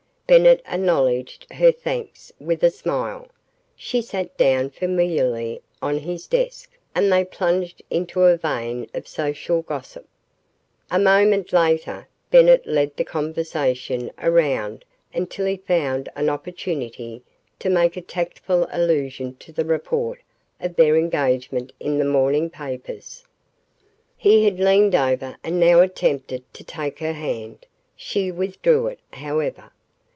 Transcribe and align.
Bennett 0.27 0.61
acknowledged 0.65 1.45
her 1.51 1.73
thanks 1.73 2.31
with 2.39 2.63
a 2.63 2.69
smile, 2.71 3.27
she 3.75 4.01
sat 4.01 4.37
down 4.37 4.69
familiarly 4.69 5.61
on 5.81 5.97
his 5.97 6.25
desk, 6.25 6.71
and 6.95 7.11
they 7.11 7.25
plunged 7.25 7.81
into 7.89 8.21
a 8.21 8.37
vein 8.37 8.89
of 8.93 9.09
social 9.09 9.61
gossip. 9.61 10.07
A 10.89 10.97
moment 10.97 11.51
later, 11.51 12.07
Bennett 12.29 12.65
led 12.65 12.95
the 12.95 13.03
conversation 13.03 14.09
around 14.19 14.85
until 15.13 15.45
he 15.45 15.57
found 15.57 16.07
an 16.15 16.29
opportunity 16.29 17.21
to 17.59 17.69
make 17.69 17.97
a 17.97 18.01
tactful 18.01 18.69
allusion 18.71 19.35
to 19.35 19.51
the 19.51 19.65
report 19.65 20.21
of 20.61 20.77
their 20.77 20.95
engagement 20.95 21.73
in 21.77 21.97
the 21.99 22.05
morning 22.05 22.49
papers. 22.49 23.25
He 24.15 24.45
had 24.45 24.61
leaned 24.61 24.95
over 24.95 25.35
and 25.43 25.59
now 25.59 25.81
attempted 25.81 26.45
to 26.53 26.63
take 26.63 26.99
her 26.99 27.11
hand. 27.11 27.65
She 27.97 28.31
withdrew 28.31 28.87
it, 28.87 28.99
however. 29.11 29.71